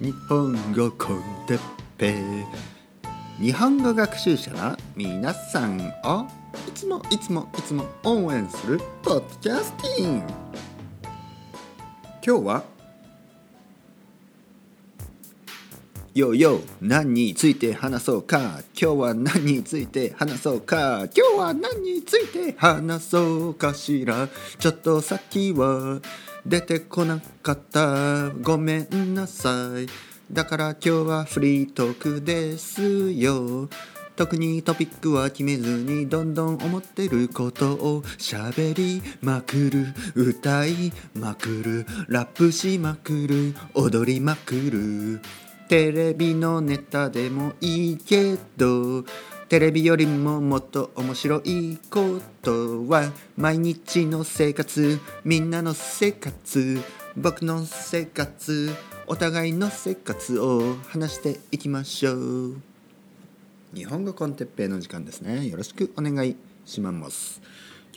[0.00, 1.60] 日本語コンテッ
[1.96, 2.14] ペ
[3.40, 6.24] 日本語学習者の皆さんを
[6.68, 7.02] いつも。
[7.10, 10.20] いつもいつも応援するポッドキャスティン。
[10.20, 10.24] グ
[12.24, 12.62] 今日は
[16.14, 18.60] よよ何について話そうか。
[18.80, 21.06] 今日は何について話そうか。
[21.06, 24.28] 今日は何について話そうかしら。
[24.60, 26.00] ちょっと先は
[26.48, 28.30] 出てこなかった。
[28.30, 29.86] ごめんなさい。
[30.32, 33.68] だから今日はフリートークですよ。
[34.16, 39.88] 特にトピックは決めずにどんどん思ってることを喋りまくる。
[40.14, 41.86] 歌いまくる。
[42.08, 43.54] ラップしまくる。
[43.74, 45.20] 踊りまくる。
[45.68, 49.04] テレビのネタでもいいけど。
[49.48, 56.82] テレビよりももっと面白いことは毎日の生活みんなの生活
[57.16, 58.70] 僕の生活
[59.06, 62.56] お互いの生活を話していきましょう。
[63.74, 65.48] 日本語コンテッペイの時間ですね。
[65.48, 67.40] よろしくお願いします。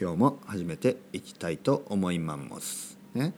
[0.00, 2.96] 今日も始めていきたいと思います。
[3.12, 3.34] ね。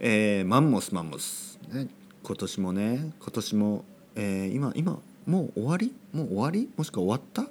[0.00, 1.86] えー、マンモスマンモス、ね、
[2.24, 3.84] 今年もね今年も、
[4.16, 4.98] えー、今今
[5.28, 5.94] もう終わり？
[6.12, 6.70] もう終わり？
[6.76, 7.44] もしくは終わった？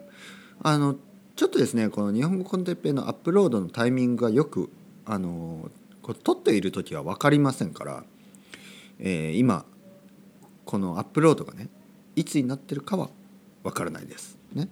[0.64, 0.96] あの
[1.36, 4.72] ちょっとですねこの日本語コンテッペイのアップロードのタイミングがよく
[5.06, 5.70] あの
[6.02, 8.04] これ撮っている時は分かりませんから、
[9.00, 9.64] えー、今
[10.66, 11.70] このアップロードがね
[12.16, 13.10] いつになってるかは
[13.64, 14.38] 分からないです。
[14.54, 14.70] ね。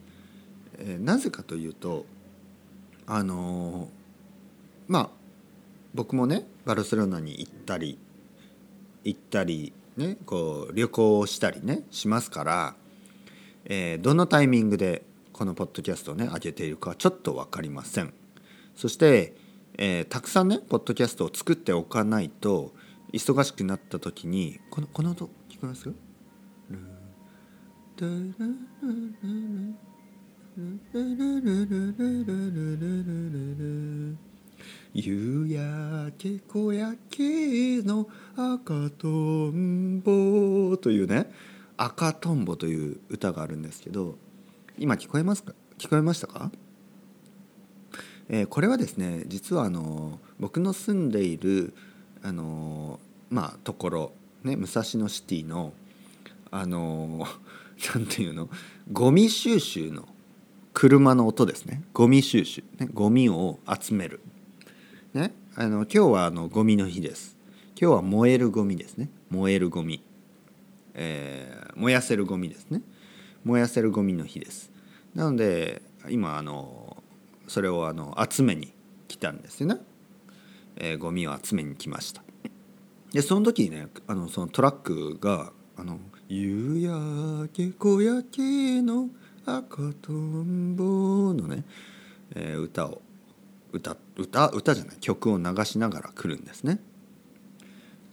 [0.79, 2.07] えー、なぜかというと
[3.05, 3.87] あの
[4.87, 5.09] まあ
[5.93, 7.99] 僕もねバルセロナに行ったり
[9.03, 12.75] 行ったりねこう旅行をしたりねしますから、
[13.65, 18.13] えー、どのタイミングでこのポッドキャストをね上げているかちょっと分かりません。
[18.75, 19.35] そして
[19.77, 22.73] えー、たくさんねポッドキャストを作っておかないと
[23.11, 25.93] 忙しくなった時にこのこの音聞こえます？
[34.93, 41.29] 夕焼け小焼けの赤とんぼというね
[41.77, 44.17] 赤とんぼという歌があるんですけど
[44.77, 45.53] 今聞こえますか？
[45.77, 46.51] 聞こえましたか？
[48.29, 51.73] えー、これはですね実はあの僕の住んでいる
[52.23, 52.99] あの
[53.29, 54.11] まあところ
[54.43, 55.73] ね武蔵野シティの
[56.51, 57.27] あの
[57.93, 58.49] なんていうの？
[58.91, 60.07] ゴミ収集の
[60.73, 61.83] 車の音ですね。
[61.93, 64.21] ゴミ収集、ね、ゴミを集める、
[65.13, 67.37] ね、あの今日はあのゴミの日です。
[67.79, 69.09] 今日は燃えるゴミですね。
[69.29, 70.01] 燃えるゴミ、
[70.95, 72.81] えー、燃やせるゴミですね。
[73.43, 74.71] 燃やせるゴミの日です。
[75.13, 77.03] なので今あの
[77.47, 78.73] それをあの集めに
[79.07, 79.77] 来たんですよね、
[80.77, 82.23] えー、ゴミを集めに来ました。
[83.11, 89.09] でその時にねあのそのトラックが「あの夕焼け小焼けの
[89.45, 91.63] 赤とんぼ」のね、
[92.31, 93.01] えー、歌を
[93.71, 96.79] 歌歌歌じゃない曲を流しながら来るんですね。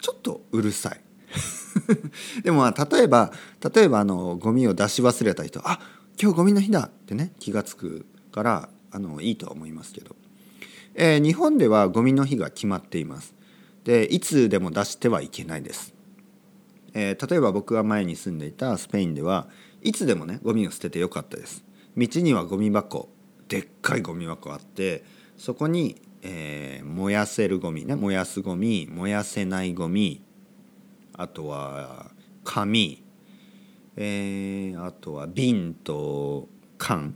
[0.00, 1.00] ちょっとうるさい。
[2.42, 3.32] でもまあ例えば
[3.74, 5.80] 例えばあのゴミを出し忘れた人あ
[6.20, 10.14] 今日ゴミの日だってね気が付くからあのいいとは思いますけど、
[10.94, 13.34] えー、日本ではゴミの日が決まっています。
[13.84, 15.92] でいつでも出してはいけないです、
[16.94, 19.48] えー、例えば僕が前に住んでいたスペインでは
[19.82, 21.64] いつでもねゴミを捨ててよかったです。
[21.96, 23.08] 道にはゴミ箱
[23.48, 25.04] でっかいゴミ箱あって
[25.36, 30.22] そこに、えー、燃やせるゴミね燃やすゴミ燃やせないゴミ
[31.22, 32.10] あとは
[32.44, 33.02] 紙、
[33.96, 37.14] えー、あとは瓶と缶。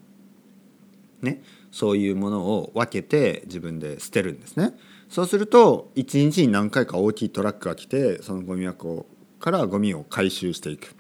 [1.22, 1.42] ね。
[1.72, 4.74] そういうものを分けて自分で捨てるんですね。
[5.08, 9.06] そうすると一日に何回か大きいトラックが来てそのゴミ箱
[9.40, 10.94] からゴミを回収していく、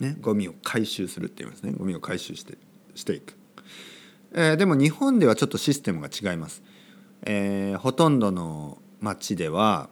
[0.00, 1.72] ね、ゴミを回収するって言いますね。
[1.72, 2.56] ゴミを回収して
[2.94, 3.36] していく、
[4.32, 6.62] えー、でも日本ではちょっとシステムが違います、
[7.22, 9.88] えー、ほとんどの町では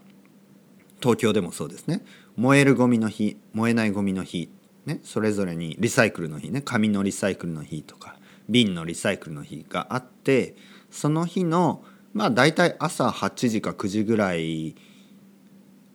[1.01, 2.05] 東京でもそうですね。
[2.39, 4.49] 燃えるゴミの日燃えないゴミの日、
[4.87, 8.17] ね、それぞれにリサイクルの日ね紙のリサイクルの日とか
[8.49, 10.55] 瓶のリサイクルの日があって
[10.91, 14.75] その日のまあ大体朝8時か9時ぐらい、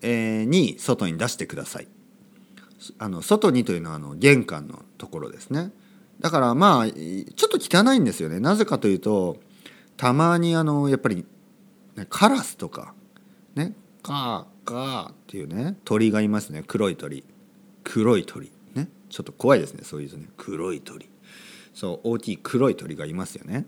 [0.04, 1.88] に外に出してください。
[3.00, 5.72] あの外にというのはあの玄関のところですね。
[6.19, 8.39] だからまあちょっと汚いんですよね。
[8.39, 9.38] なぜかというと
[9.96, 11.25] たまにあのやっぱり、
[11.96, 12.94] ね、カラスとか
[13.56, 13.74] ね
[14.04, 16.63] カーカーっていうね鳥がいますね。
[16.65, 17.24] 黒い鳥。
[17.83, 18.51] 黒い鳥。
[18.74, 18.89] ね。
[19.10, 19.83] ちょっと怖いですね。
[19.83, 20.27] そういうとね。
[20.38, 21.10] 黒い鳥。
[21.74, 23.65] そう大きい黒い鳥がいますよね。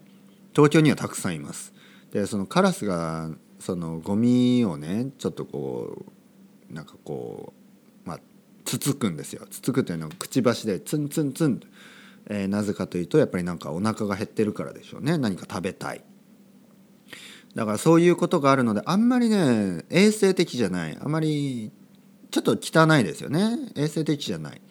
[0.53, 1.73] 東京にはたくさんいます。
[2.11, 6.05] でそのカラスがそのゴミをねちょっとこ
[6.69, 7.53] うなんかこ
[8.05, 8.19] うまあ
[8.63, 9.45] つつくんですよ。
[9.49, 11.59] つつくというのはくちばしでツンツンツン。
[11.59, 11.67] と、
[12.27, 15.17] えー、なぜかというとやっぱりなんかお腹が減ってるからでしょうね。
[15.17, 16.03] 何か食べたい。
[17.55, 20.97] だからそういうことがあるのであんまりね衛生的じゃない。
[20.99, 21.71] あまり
[22.29, 23.57] ちょっと汚いですよね。
[23.75, 24.61] 衛生的じゃない。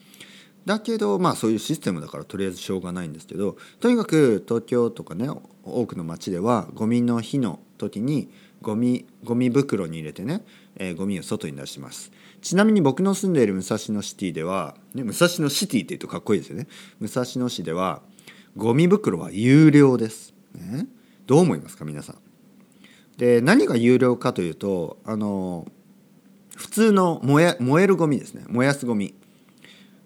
[0.66, 5.28] だけどまあそういうシステムだからとりあえずしょうがないんですけどとにかく東京とかね
[5.62, 8.30] 多くの町ではゴミの日の時に
[8.62, 10.42] ゴミゴミ袋に入れてね、
[10.76, 12.12] えー、ゴミを外に出します。
[12.40, 16.66] ちなみに僕の住んでいる武蔵野シティでは、ね、武蔵野シティって言うとかっこいいですよね。
[17.00, 18.02] 武蔵野市では
[18.56, 20.86] ゴミ袋は有料です、ね、
[21.26, 22.33] どう思いますか皆さん？
[23.16, 25.66] で何が有料かというとあの
[26.56, 28.44] 普通の燃え燃えるゴミですね。
[28.48, 29.14] 燃やすゴミ。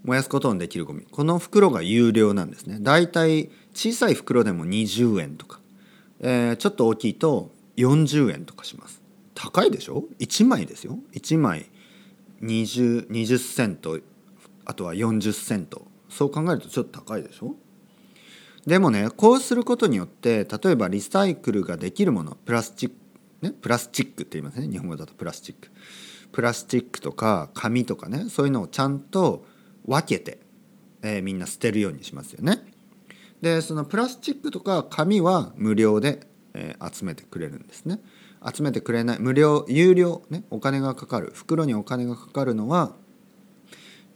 [0.05, 1.07] 燃やすことのできるゴミ。
[1.11, 2.79] この袋が有料なんですね。
[2.81, 5.61] だいたい小さい袋でも20円とか、
[6.21, 9.03] えー、ちょっと大きいと40円とかします。
[9.35, 10.99] 高いでしょ？1枚ですよ。
[11.13, 11.67] 1枚。
[12.43, 13.99] 20, 20セント。
[14.65, 15.87] あとは40セント。
[16.09, 17.55] そう考えるとちょっと高いでしょ？
[18.69, 22.95] でもねこうすることによって例えばリサイクルができるものプラスチック
[23.41, 25.71] ねプラスチックって言いますね日本語だとプラスチック
[26.33, 29.47] プラスチックとか紙とかねそういうのをちゃんと
[29.87, 30.39] 分けて、
[31.03, 32.63] えー、みんな捨てるようにしますよね。
[33.41, 38.01] でそのプラスチックとか紙は無料で、えー、集めてくれるんですね。
[38.55, 42.93] 集めてくれない無料有料ねお金がかかる袋にお金がかかるのは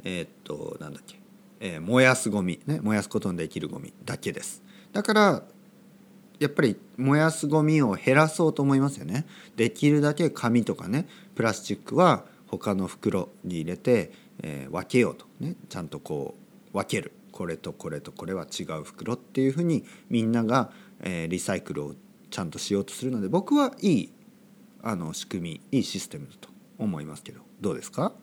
[0.05, 1.22] えー、っとなんだっけ、
[1.65, 4.63] えー、燃やすゴミね燃やすことのできるゴミだけです。
[4.93, 5.43] だから
[6.39, 9.27] やっぱり燃やすゴミを減らそうと思いますよね。
[9.57, 14.13] できるだけ紙とかねプラスチックは他の袋に入れて
[14.45, 16.35] えー、分けようとねちゃんとこ
[16.73, 21.95] う分けるこれとこれとこれは違う袋っていうふうにみんなが、えー、リサイクルを
[22.31, 24.13] ちゃんとしようとするので僕はいい
[24.83, 26.49] あの仕組みいいシステムだと
[26.79, 28.15] 思いますけどどうですか？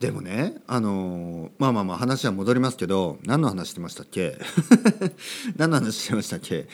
[0.00, 4.38] でもねあのまあまあまあ話は戻りますけど何の話してましたっけ？
[5.56, 6.68] 何の話してましたっけ？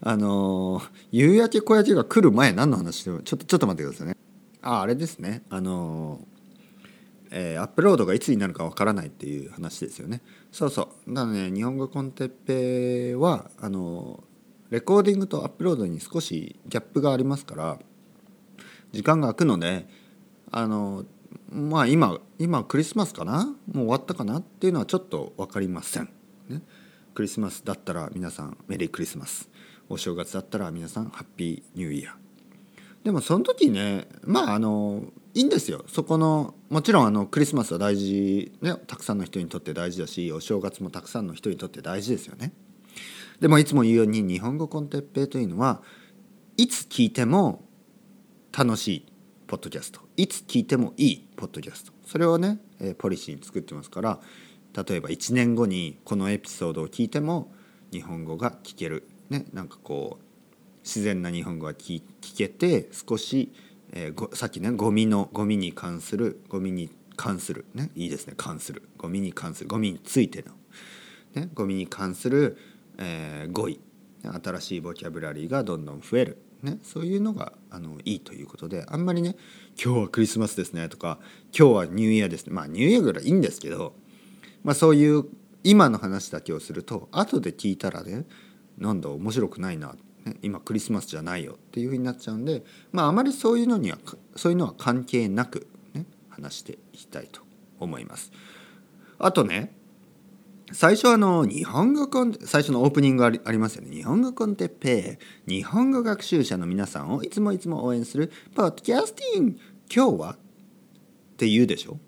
[0.00, 0.82] あの
[1.12, 4.16] 夕焼け小焼けが来る前何の話してちょっとちょっと待ってくださいね。
[4.62, 5.42] ああれですね。
[5.50, 6.26] あの
[7.30, 10.20] えー、アップロードがいつになるかわからないっていう話ですよね。
[10.52, 11.12] そうそう。
[11.12, 14.22] なので、ね、日本語コンテッペはあの
[14.70, 17.78] レコーディングとアップロードに少しギャップがありますから
[18.92, 19.88] 時間が空くので
[20.50, 21.04] あの
[21.54, 23.44] まあ今今クリスマスかな？
[23.44, 24.38] もう終わったかな？
[24.38, 26.10] っていうのはちょっと分かりません。
[26.48, 26.62] ね、
[27.14, 29.48] クリスマスだったら皆さんメリークリスマス。
[29.88, 32.14] お正月だったら皆さんハッピーニューイヤー。
[33.04, 35.84] でもその時ねまああのいいんですよ。
[35.86, 42.52] そこのもちろんあのクリスマスは大事、ね、たくさんの人にとって大事だしお正月もたくさんの人にとって大事ですよね。
[43.40, 45.82] でもいつも言うように日本語コンテッペイというのは
[46.56, 47.64] いつ聞いても
[48.56, 49.06] 楽しい。
[49.54, 50.00] ポッドキャスト。
[50.16, 51.92] いつ聞いてもいいポッドキャスト。
[52.04, 52.58] それをね
[52.98, 54.18] ポリシーに作ってますから
[54.76, 57.52] 例えば1年後にこのエピソードを聞いても
[57.92, 60.24] 日本語が聞ける、ね、なんかこう
[60.82, 62.02] 自然な日本語が聞
[62.36, 63.52] けて少し
[63.92, 67.64] えー、さっきねゴミのゴミに関するゴミに関する。
[67.74, 68.34] ねいいですね。
[68.36, 68.82] 関する。
[68.98, 69.68] ゴミに関する。
[69.68, 70.54] ゴミについての、
[71.40, 72.58] ね、ゴミに関する、
[72.98, 73.78] えー、語彙。
[74.24, 79.36] 新しいボキャブラリーがどんどん増える、ね、そういうのがあのいいということであんまりね
[79.82, 81.18] 「今日はクリスマスですね」とか
[81.56, 83.94] 「今日はニューイヤーですね」まあニューイヤーぐらいいいんですけど、
[84.62, 85.24] まあ、そういう
[85.64, 88.26] 今の話だけをすると後で聞いたらね
[88.78, 89.94] なんだ面白くないな、
[90.42, 93.98] 今クリスマスじゃないよっていうふうになっちゃうんで、まあ、あまりそういうのには
[94.36, 97.42] そういうのは関係なく、ね、話していきたいと
[97.78, 98.32] 思います。
[99.18, 99.76] あとね
[100.74, 103.94] 最初あの日本語コン最初のオープニングありありますよね。
[103.94, 109.58] 日本語コンテッペイ日本語学習者の皆さんをいつもいつも応援するポッドキャスティング
[109.94, 110.36] 今日はっ
[111.36, 111.98] て言うでしょ？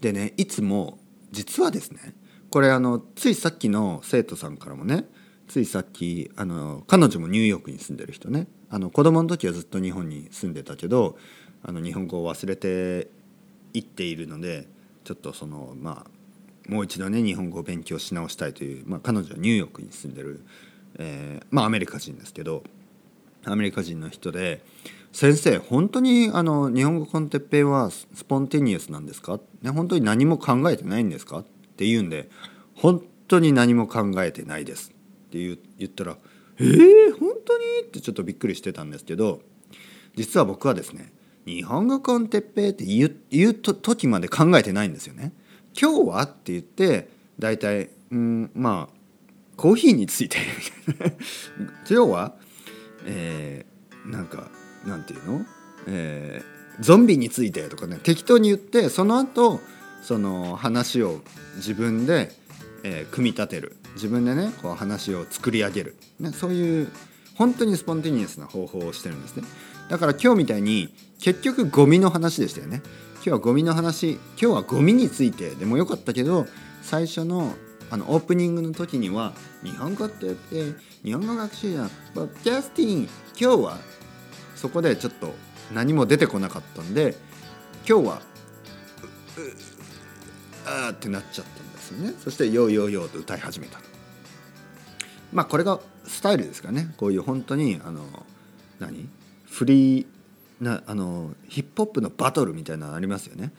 [0.00, 0.98] でねいつも
[1.30, 2.16] 実はですね
[2.50, 5.04] これあのついさっきの生徒さんからもね
[5.46, 11.16] ついさっきあの彼女もニューヨークに住んでる人ねあの子供の時はずっと日本に住んでたけど
[11.62, 13.08] あの日本語を忘れて
[13.72, 14.66] いっているので
[15.04, 16.17] ちょっとそのまあ
[16.68, 20.42] もう一度ね日本語を勉強し直したいという、まあ、彼女はニューヨークに住んでる、
[20.98, 22.62] えー、まあアメリカ人ですけど
[23.44, 24.62] アメリカ人の人で
[25.12, 31.44] 「先生本当にあの日本語コンテッペイはスポンティニアスなんですか?」ね「本当に何も考えてないんですか?」っ
[31.76, 32.28] て言うんで
[32.74, 34.90] 「本当に何も考えてないです」
[35.28, 36.18] って言ったら
[36.60, 39.40] 「えー、本当に?」ってちょっとびっくりしてたんですけど
[40.16, 41.12] 実は僕はですね
[41.46, 42.84] 日本語コンテッペイって
[43.30, 45.32] 言う時まで考えてないんですよね。
[45.80, 47.08] 今日はって言って
[47.38, 48.94] 大体うんまあ
[49.56, 50.38] コーヒーについて
[51.88, 52.34] 今日は、
[53.04, 54.50] えー、なんか
[54.86, 55.44] なんていうの、
[55.86, 56.42] え
[56.80, 59.60] ゾンビについてとかね適当に言ってその後
[60.02, 61.22] その話を
[61.56, 62.32] 自分で、
[62.84, 63.76] えー組み立てる。
[63.94, 66.88] 自分でねこう話を作り上げる、ね、そういう
[67.34, 69.42] 本当にスポンティニアスな方法をしてるんですね。
[69.88, 72.82] だから今日みたいに結局ゴミの話でしたよね。
[73.28, 74.12] 日はゴミの話。
[74.12, 76.46] 今日はゴミについてでもよかったけど
[76.82, 77.54] 最初の
[77.90, 79.32] あのオープニングの時には
[79.62, 83.08] 日本語って言って日本語学習じゃんポッキャスティン
[83.38, 83.78] 今日は
[84.54, 85.32] そこでちょっと
[85.72, 87.16] 何も出てこなかったんで
[87.88, 88.22] 今日は
[89.38, 89.52] うう
[90.66, 92.12] あーってなっちゃったんですよね。
[92.22, 93.80] そして「ヨーヨーヨー」と歌い始めた。
[95.32, 96.92] まあこれがスタイルですかね。
[96.98, 98.04] こういう本当にあの
[98.78, 99.08] 何？
[99.46, 100.06] フリー
[100.60, 103.52] なあのヒップホップのバトルみたいなのありますよね。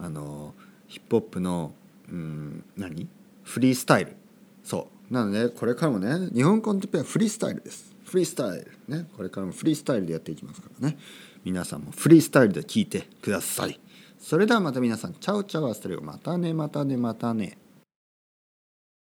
[0.00, 0.54] あの
[0.86, 1.74] ヒップホップの
[2.08, 3.08] うん何？
[3.42, 4.16] フリースタイル。
[4.62, 5.14] そう。
[5.14, 7.94] なのでこれからもね日本コンテンペはフリースタイルです。
[8.04, 8.70] フリースタイル。
[8.88, 9.06] ね。
[9.16, 10.98] これからもフリースタイルでやっていきますからね。
[11.44, 13.78] 皆さんもフリースタイルで聞いてください。
[14.18, 17.58] それではまた皆さんチャオチャオアストレオまたねまたねまたね。